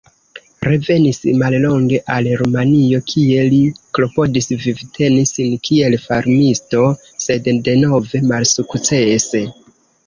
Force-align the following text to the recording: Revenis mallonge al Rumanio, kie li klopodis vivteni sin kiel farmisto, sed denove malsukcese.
Revenis 0.67 1.19
mallonge 1.41 1.99
al 2.13 2.29
Rumanio, 2.39 3.03
kie 3.13 3.45
li 3.51 3.59
klopodis 3.99 4.51
vivteni 4.65 5.29
sin 5.35 5.55
kiel 5.69 6.01
farmisto, 6.09 6.91
sed 7.29 7.53
denove 7.71 8.27
malsukcese. 8.35 9.47